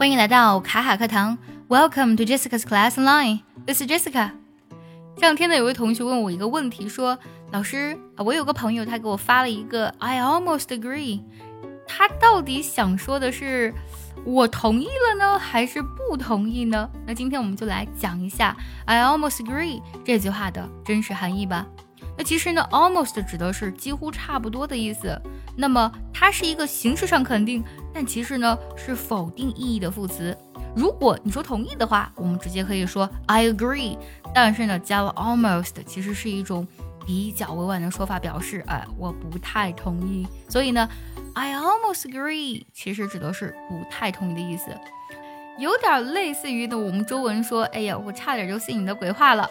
[0.00, 1.36] 欢迎来到卡卡课堂
[1.68, 4.30] ，Welcome to Jessica's Class Line，This is Jessica.
[5.14, 7.18] 这两天呢，有位同学问我一个问题，说
[7.52, 11.20] ：“老师，我有个朋友，他给我发了一个 I almost agree。
[11.86, 13.74] 他到底想说的是
[14.24, 16.88] 我同意了呢，还是不同意呢？
[17.06, 18.56] 那今天我们就来讲一下
[18.86, 21.66] I almost agree 这句话的真实含义吧。
[22.16, 25.20] 那其实呢，almost 指的是几乎差不多的意思。
[25.56, 27.62] 那么它是一个形式上肯定，
[27.92, 30.36] 但其实呢是否定意义的副词。
[30.76, 33.98] 如果你说同意的话，我们直接可以说 I agree。
[34.32, 36.66] 但是呢，加了 almost 其实是一种
[37.04, 40.28] 比较委婉的说法，表示哎我不太同意。
[40.48, 40.88] 所以呢
[41.34, 44.70] ，I almost agree 其实指的是不太同意的意思，
[45.58, 49.50] 有点类似于呢我们中文说哎呀我差点就信你的鬼话了。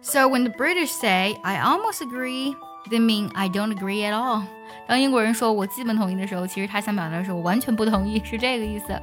[0.00, 2.54] So when the British say I almost agree,
[2.88, 4.44] they mean I don't agree at all。
[4.88, 8.98] 当英国人说我基本同意的时候，其实他想表达的是我完全不同意，是这个意思。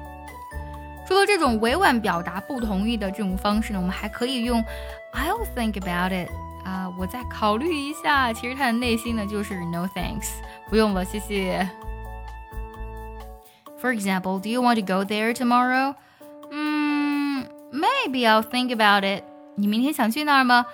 [1.07, 4.59] 除了这种委婉表达不同意的这种方式呢，我们还可以用
[5.13, 6.31] I'll think about it
[6.65, 8.33] 啊，我再考虑一下。
[8.33, 10.31] 其实他的内心呢就是 No thanks，
[10.67, 11.69] 不用了，谢谢。
[13.79, 15.93] For example, do you want to go there tomorrow?
[16.49, 19.23] 嗯，Maybe I'll think about it。
[19.53, 20.65] 你明天想去那儿吗？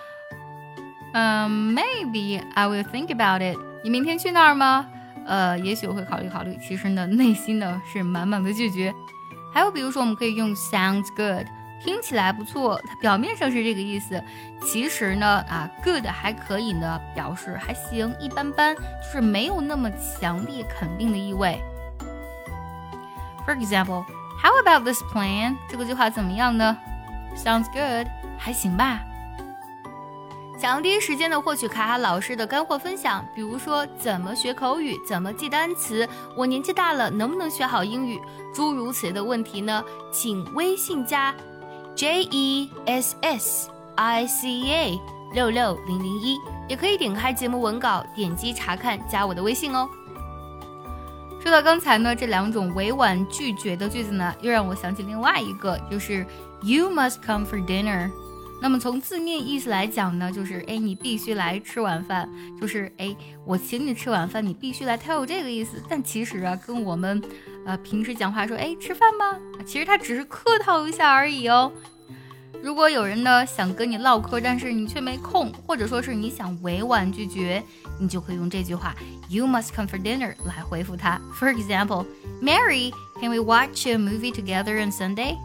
[1.12, 3.60] 嗯，Maybe I will think about it。
[3.84, 4.88] 你明天去那儿吗？
[5.26, 6.58] 呃，也许我会考虑考虑。
[6.62, 8.94] 其实呢，内心呢是满满的拒绝。
[9.54, 11.46] 还有比如说，我们可以用 sounds good，
[11.84, 14.24] 听起来不错，它表面上是这个意思，
[14.64, 21.62] 其实呢啊，good 还可以呢，表示还行，一般般，就是没有那么强烈肯定的意味。
[23.46, 25.58] For example，How about this plan？
[25.70, 26.78] 这个计划怎么样呢
[27.36, 29.02] ？Sounds good，还行吧。
[30.62, 38.22] 想要第一时间的获取卡卡老师的干货分享，比如说怎么学口语，怎么记单词，我年纪大了能不能学好英语，
[38.54, 39.84] 诸如此类的问题呢？
[40.12, 41.34] 请微信加
[41.96, 45.02] J E S S I C A
[45.34, 46.38] 六六零零一，
[46.70, 49.90] 也可以点开节目文稿，点击查看，加我的微信哦。
[51.42, 56.24] 说到刚才呢，这两种委婉拒绝的句子呢，又让我想起另外一个，就是
[56.62, 58.12] You must come for dinner。
[58.62, 62.30] 那么从字面意思来讲呢，就是哎，你必须来吃晚饭，
[62.60, 65.82] 就是哎，我请你吃晚饭，你必须来，它有这个意思。
[65.90, 67.20] 但其实啊，跟我们，
[67.66, 69.36] 呃，平时讲话说哎吃饭吗？
[69.66, 71.72] 其实它只是客套一下而已哦。
[72.62, 77.64] 如果有人呢想跟你唠嗑，但是你却没空，或者说是你想委婉拒绝，
[78.00, 78.96] 你就可以用这句话
[79.28, 81.20] “You must come for dinner” 来回复他。
[81.34, 82.06] For example,
[82.40, 85.36] Mary, can we watch a movie together on Sunday?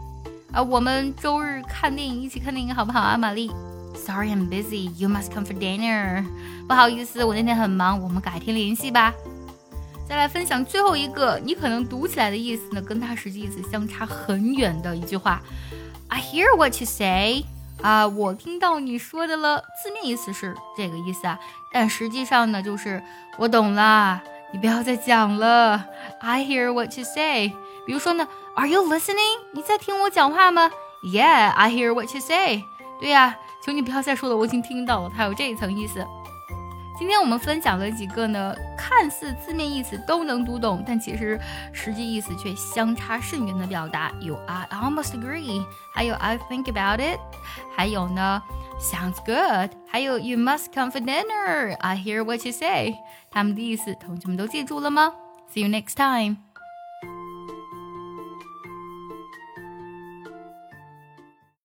[0.51, 3.51] 啊，我们周日看电影，一起看电影好不好啊，玛丽
[3.95, 4.89] ？Sorry, I'm busy.
[4.97, 6.25] You must come for dinner.
[6.67, 9.13] 不好意思，我那天很忙，我们改天联系吧。
[10.07, 15.41] 再来分享最后一个，你可能读起来的意思呢，跟它实际意思相差很远的一句话。
[16.07, 17.43] I hear what you say.
[17.81, 19.59] 啊，我听到你说的了。
[19.83, 21.37] 字面意思是这个意思啊，
[21.73, 23.03] 但实际上呢，就是
[23.37, 24.21] 我懂了，
[24.53, 25.85] 你不要再讲了。
[26.21, 27.51] I hear what you say.
[27.85, 29.40] 比如说呢 ，Are you listening？
[29.52, 30.70] 你在听我讲话吗？
[31.02, 32.64] Yeah，I hear what you say。
[33.00, 36.06] 对呀，求你不要再说了，我已经听到了，它有这一层意思。
[36.98, 41.40] 今天我们分享了几个呢，看似字面意思都能读懂，但其实
[41.72, 47.18] 实际意思却相差甚远的表达，有 I almost agree，还有 I think about it，
[47.74, 48.40] 还有呢
[48.78, 52.94] sounds good，还有 You must come for dinner。I hear what you say。
[53.32, 55.12] 他们的意思，同学们都记住了吗？
[55.52, 56.45] See you next time。